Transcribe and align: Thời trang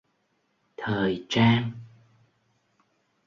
Thời 0.77 1.23
trang 1.29 1.71